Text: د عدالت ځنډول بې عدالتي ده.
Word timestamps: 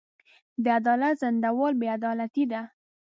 د 0.63 0.65
عدالت 0.79 1.13
ځنډول 1.21 1.73
بې 1.79 1.87
عدالتي 1.97 2.43
ده. 2.51 2.61